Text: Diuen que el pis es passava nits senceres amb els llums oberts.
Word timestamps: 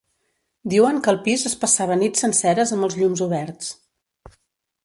Diuen 0.73 1.01
que 1.07 1.11
el 1.15 1.19
pis 1.27 1.43
es 1.51 1.55
passava 1.65 1.99
nits 2.01 2.25
senceres 2.25 2.73
amb 2.77 2.89
els 2.89 2.99
llums 3.03 3.25
oberts. 3.27 3.73